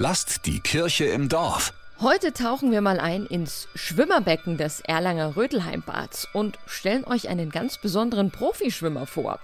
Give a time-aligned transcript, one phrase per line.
[0.00, 1.74] Lasst die Kirche im Dorf.
[2.00, 7.78] Heute tauchen wir mal ein ins Schwimmerbecken des Erlanger Rödelheimbads und stellen euch einen ganz
[7.78, 9.40] besonderen Profischwimmer vor.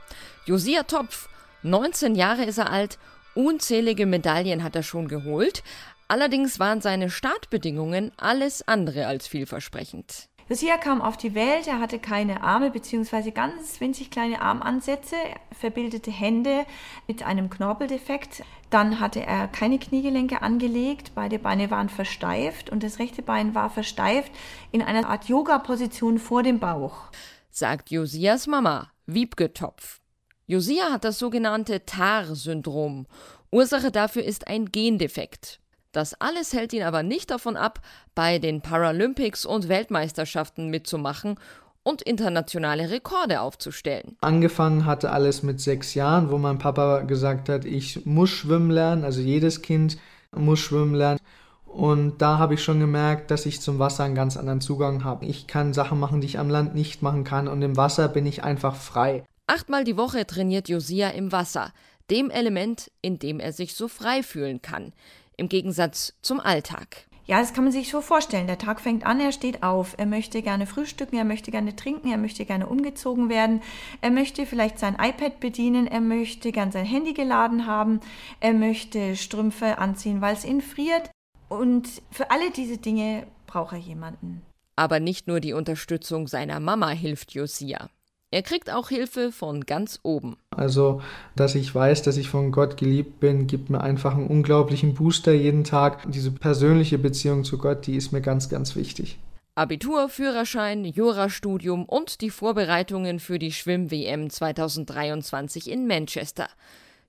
[0.46, 1.28] Josia Topf,
[1.64, 3.00] 19 Jahre ist er alt,
[3.34, 5.64] unzählige Medaillen hat er schon geholt,
[6.06, 10.28] allerdings waren seine Startbedingungen alles andere als vielversprechend.
[10.46, 13.30] Lucia kam auf die Welt, er hatte keine Arme bzw.
[13.30, 15.16] ganz winzig kleine Armansätze,
[15.58, 16.66] verbildete Hände
[17.08, 18.44] mit einem Knorpeldefekt.
[18.68, 23.70] Dann hatte er keine Kniegelenke angelegt, beide Beine waren versteift und das rechte Bein war
[23.70, 24.30] versteift
[24.70, 27.10] in einer Art Yoga-Position vor dem Bauch.
[27.50, 30.02] Sagt Josias Mama, Wiebke Topf.
[30.46, 33.06] Josia hat das sogenannte TAR-Syndrom.
[33.50, 35.60] Ursache dafür ist ein Gendefekt.
[35.94, 37.80] Das alles hält ihn aber nicht davon ab,
[38.16, 41.36] bei den Paralympics und Weltmeisterschaften mitzumachen
[41.84, 44.16] und internationale Rekorde aufzustellen.
[44.20, 49.04] Angefangen hatte alles mit sechs Jahren, wo mein Papa gesagt hat, ich muss schwimmen lernen,
[49.04, 49.96] also jedes Kind
[50.34, 51.20] muss schwimmen lernen.
[51.64, 55.26] Und da habe ich schon gemerkt, dass ich zum Wasser einen ganz anderen Zugang habe.
[55.26, 58.26] Ich kann Sachen machen, die ich am Land nicht machen kann und im Wasser bin
[58.26, 59.24] ich einfach frei.
[59.46, 61.72] Achtmal die Woche trainiert Josia im Wasser,
[62.10, 64.92] dem Element, in dem er sich so frei fühlen kann
[65.36, 67.06] im Gegensatz zum Alltag.
[67.26, 68.46] Ja, das kann man sich so vorstellen.
[68.46, 72.10] Der Tag fängt an, er steht auf, er möchte gerne frühstücken, er möchte gerne trinken,
[72.10, 73.62] er möchte gerne umgezogen werden,
[74.02, 78.00] er möchte vielleicht sein iPad bedienen, er möchte gern sein Handy geladen haben,
[78.40, 81.10] er möchte Strümpfe anziehen, weil es ihn friert.
[81.48, 84.42] Und für alle diese Dinge braucht er jemanden.
[84.76, 87.88] Aber nicht nur die Unterstützung seiner Mama hilft Josia.
[88.34, 90.36] Er kriegt auch Hilfe von ganz oben.
[90.50, 91.00] Also,
[91.36, 95.32] dass ich weiß, dass ich von Gott geliebt bin, gibt mir einfach einen unglaublichen Booster
[95.32, 96.10] jeden Tag.
[96.10, 99.20] Diese persönliche Beziehung zu Gott, die ist mir ganz, ganz wichtig.
[99.54, 106.48] Abitur, Führerschein, Jurastudium und die Vorbereitungen für die Schwimm-WM 2023 in Manchester.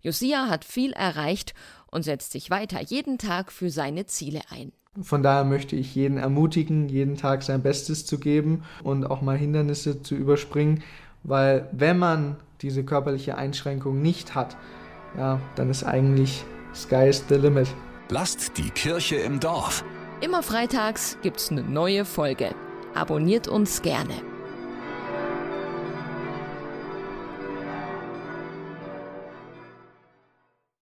[0.01, 1.55] Josia hat viel erreicht
[1.89, 4.73] und setzt sich weiter jeden Tag für seine Ziele ein.
[5.01, 9.37] Von daher möchte ich jeden ermutigen, jeden Tag sein Bestes zu geben und auch mal
[9.37, 10.83] Hindernisse zu überspringen
[11.25, 14.55] weil wenn man diese körperliche Einschränkung nicht hat,
[15.17, 16.43] ja, dann ist eigentlich
[16.73, 17.67] Sky's the limit.
[18.09, 19.83] Lasst die Kirche im Dorf.
[20.21, 22.53] Immer freitags gibt's eine neue Folge.
[22.93, 24.13] Abonniert uns gerne.